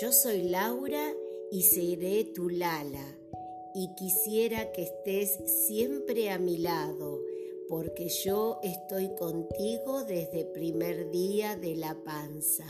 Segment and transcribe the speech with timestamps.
[0.00, 1.12] Yo soy Laura
[1.50, 3.18] y seré tu Lala,
[3.74, 7.20] y quisiera que estés siempre a mi lado,
[7.68, 12.64] porque yo estoy contigo desde primer día de la panza.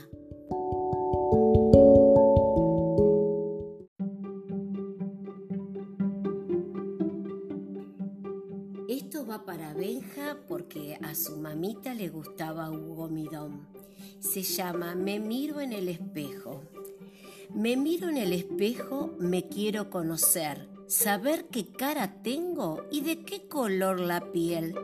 [8.89, 13.67] Esto va para Benja porque a su mamita le gustaba Hugo Midón.
[14.21, 16.63] Se llama Me miro en el espejo.
[17.55, 23.49] Me miro en el espejo, me quiero conocer, saber qué cara tengo y de qué
[23.49, 24.75] color la piel.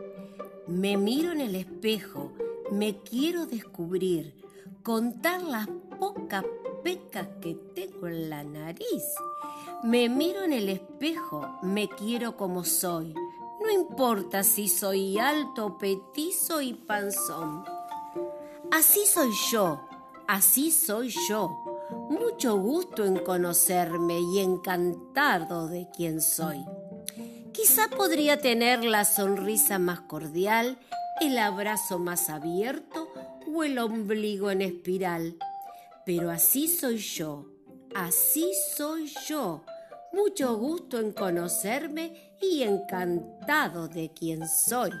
[0.67, 2.33] Me miro en el espejo,
[2.71, 4.33] me quiero descubrir,
[4.81, 5.67] contar las
[5.99, 6.43] pocas
[6.83, 9.03] pecas que tengo en la nariz.
[9.83, 13.13] Me miro en el espejo, me quiero como soy.
[13.61, 17.63] No importa si soy alto, petizo y panzón.
[18.71, 19.81] Así soy yo,
[20.27, 26.65] así soy yo mucho gusto en conocerme y encantado de quien soy.
[27.51, 30.77] Quizá podría tener la sonrisa más cordial,
[31.21, 33.07] el abrazo más abierto
[33.47, 35.37] o el ombligo en espiral.
[36.05, 37.47] Pero así soy yo,
[37.95, 39.63] así soy yo.
[40.11, 44.91] Mucho gusto en conocerme y encantado de quien soy.